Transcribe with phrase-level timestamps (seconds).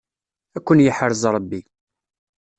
[0.57, 1.61] Ad ken-yeḥrez Ṛebbi.